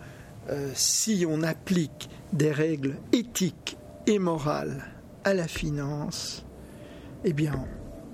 euh, 0.50 0.72
si 0.74 1.26
on 1.28 1.44
applique 1.44 2.10
des 2.34 2.52
règles 2.52 2.96
éthiques 3.12 3.78
et 4.08 4.20
morales 4.20 4.84
à 5.24 5.34
la 5.34 5.48
finance, 5.48 6.46
eh 7.24 7.34
bien, 7.34 7.68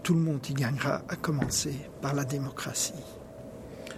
tout 0.05 0.13
le 0.13 0.19
monde 0.19 0.47
y 0.47 0.53
gagnera, 0.53 1.01
à 1.09 1.15
commencer 1.15 1.73
par 1.99 2.13
la 2.13 2.25
démocratie. 2.25 2.93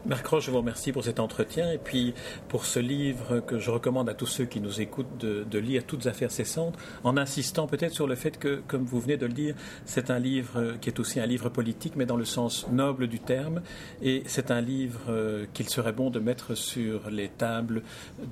Marc 0.07 0.25
Roche, 0.27 0.45
je 0.45 0.51
vous 0.51 0.59
remercie 0.59 0.93
pour 0.93 1.03
cet 1.03 1.19
entretien 1.19 1.69
et 1.69 1.77
puis 1.77 2.13
pour 2.47 2.63
ce 2.63 2.79
livre 2.79 3.41
que 3.41 3.59
je 3.59 3.69
recommande 3.69 4.07
à 4.07 4.13
tous 4.13 4.25
ceux 4.25 4.45
qui 4.45 4.61
nous 4.61 4.79
écoutent 4.79 5.17
de, 5.19 5.59
lire, 5.59 5.83
Toutes 5.85 6.07
affaires 6.07 6.31
cessantes, 6.31 6.77
en 7.03 7.17
insistant 7.17 7.67
peut-être 7.67 7.93
sur 7.93 8.07
le 8.07 8.15
fait 8.15 8.39
que, 8.39 8.61
comme 8.69 8.85
vous 8.85 9.01
venez 9.01 9.17
de 9.17 9.25
le 9.25 9.33
dire, 9.33 9.53
c'est 9.85 10.09
un 10.09 10.17
livre 10.17 10.77
qui 10.79 10.89
est 10.89 11.01
aussi 11.01 11.19
un 11.19 11.25
livre 11.25 11.49
politique, 11.49 11.97
mais 11.97 12.05
dans 12.05 12.15
le 12.15 12.23
sens 12.23 12.67
noble 12.71 13.07
du 13.07 13.19
terme. 13.19 13.61
Et 14.01 14.23
c'est 14.27 14.49
un 14.49 14.61
livre 14.61 15.01
euh, 15.09 15.45
qu'il 15.53 15.67
serait 15.67 15.91
bon 15.91 16.09
de 16.09 16.19
mettre 16.19 16.55
sur 16.55 17.09
les 17.09 17.27
tables 17.27 17.81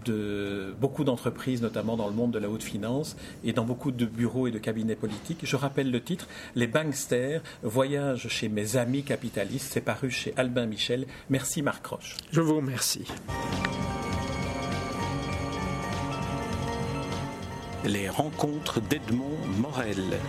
de 0.06 0.74
beaucoup 0.80 1.04
d'entreprises, 1.04 1.62
notamment 1.62 1.98
dans 1.98 2.08
le 2.08 2.14
monde 2.14 2.32
de 2.32 2.40
la 2.40 2.50
haute 2.50 2.64
finance 2.64 3.18
et 3.44 3.52
dans 3.52 3.66
beaucoup 3.66 3.92
de 3.92 4.06
bureaux 4.06 4.48
et 4.48 4.52
de 4.52 4.60
cabinets 4.60 4.96
politiques. 4.96 5.40
Je 5.44 5.58
rappelle 5.58 5.92
le 5.92 6.02
titre, 6.02 6.30
Les 6.56 6.68
Banksters, 6.68 7.42
Voyage 7.64 8.30
chez 8.30 8.48
mes 8.48 8.78
amis 8.78 9.04
capitalistes. 9.04 9.74
C'est 9.74 9.82
paru 9.82 10.10
chez 10.10 10.34
Albin 10.38 10.68
Michel. 10.68 11.06
Merci 11.30 11.65
Marc 11.66 11.88
Roche. 11.88 12.18
Je 12.32 12.42
vous 12.42 12.58
remercie. 12.58 13.08
Les 17.84 18.08
rencontres 18.08 18.80
d'Edmond 18.82 19.40
Morel. 19.58 20.20